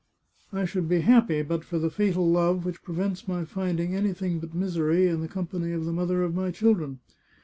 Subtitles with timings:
[0.51, 4.55] I should be happy, but for the fatal love which prevents my finding anything but
[4.55, 7.01] misery in the com pany of the mother of my children.